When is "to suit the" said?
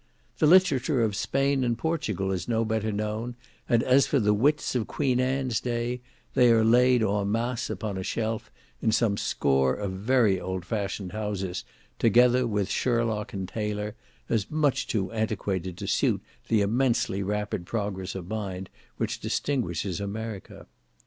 15.77-16.61